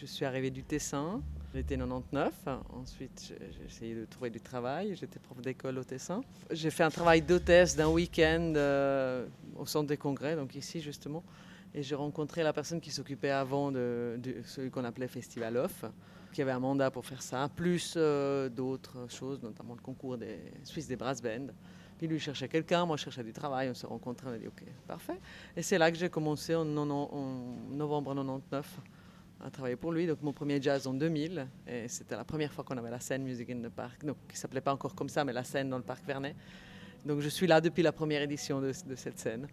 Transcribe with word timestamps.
je 0.00 0.06
suis 0.06 0.24
arrivée 0.24 0.50
du 0.50 0.62
Tessin. 0.62 1.20
J'étais 1.54 1.76
99. 1.76 2.32
Ensuite, 2.70 3.34
j'ai 3.38 3.64
essayé 3.66 3.94
de 3.94 4.06
trouver 4.06 4.30
du 4.30 4.40
travail. 4.40 4.96
J'étais 4.96 5.18
prof 5.18 5.38
d'école 5.42 5.76
au 5.76 5.84
Tessin. 5.84 6.22
J'ai 6.50 6.70
fait 6.70 6.84
un 6.84 6.90
travail 6.90 7.20
d'hôtesse 7.20 7.76
d'un 7.76 7.88
week-end 7.88 8.54
euh, 8.56 9.26
au 9.58 9.66
centre 9.66 9.88
des 9.88 9.98
congrès, 9.98 10.36
donc 10.36 10.54
ici 10.54 10.80
justement. 10.80 11.22
Et 11.74 11.82
j'ai 11.82 11.94
rencontré 11.94 12.42
la 12.42 12.54
personne 12.54 12.80
qui 12.80 12.90
s'occupait 12.90 13.30
avant 13.30 13.70
de, 13.70 14.18
celui 14.44 14.70
qu'on 14.70 14.84
appelait 14.84 15.06
Festival 15.06 15.58
Off, 15.58 15.84
qui 16.32 16.40
avait 16.40 16.52
un 16.52 16.60
mandat 16.60 16.90
pour 16.90 17.04
faire 17.04 17.20
ça, 17.20 17.50
plus 17.54 17.94
euh, 17.96 18.48
d'autres 18.48 19.06
choses, 19.10 19.42
notamment 19.42 19.74
le 19.74 19.82
concours 19.82 20.16
des 20.16 20.38
Suisses 20.64 20.88
des 20.88 20.96
Brass 20.96 21.20
Band. 21.20 21.48
Puis 21.98 22.06
lui 22.06 22.18
cherchait 22.18 22.48
quelqu'un, 22.48 22.86
moi 22.86 22.96
je 22.96 23.04
cherchais 23.04 23.24
du 23.24 23.34
travail, 23.34 23.68
on 23.68 23.74
s'est 23.74 23.86
rencontrés, 23.86 24.28
on 24.30 24.32
a 24.32 24.38
dit 24.38 24.46
ok, 24.46 24.62
parfait. 24.86 25.20
Et 25.54 25.60
c'est 25.60 25.76
là 25.76 25.92
que 25.92 25.98
j'ai 25.98 26.08
commencé 26.08 26.54
en, 26.54 26.66
en 26.76 27.56
novembre 27.70 28.14
99 28.14 28.80
à 29.44 29.50
travailler 29.50 29.76
pour 29.76 29.92
lui. 29.92 30.06
Donc 30.06 30.22
mon 30.22 30.32
premier 30.32 30.60
jazz 30.60 30.86
en 30.86 30.94
2000, 30.94 31.46
et 31.66 31.88
c'était 31.88 32.16
la 32.16 32.24
première 32.24 32.52
fois 32.52 32.64
qu'on 32.64 32.76
avait 32.76 32.90
la 32.90 33.00
scène 33.00 33.22
Music 33.22 33.48
in 33.50 33.60
the 33.60 33.68
Park, 33.68 34.04
donc 34.04 34.16
qui 34.28 34.36
s'appelait 34.36 34.60
pas 34.60 34.72
encore 34.72 34.94
comme 34.94 35.08
ça, 35.08 35.24
mais 35.24 35.32
la 35.32 35.44
scène 35.44 35.70
dans 35.70 35.78
le 35.78 35.82
parc 35.82 36.04
Vernet. 36.06 36.34
Donc 37.04 37.20
je 37.20 37.28
suis 37.28 37.46
là 37.46 37.60
depuis 37.60 37.82
la 37.82 37.92
première 37.92 38.22
édition 38.22 38.60
de, 38.60 38.72
de 38.86 38.94
cette 38.94 39.18
scène. 39.18 39.48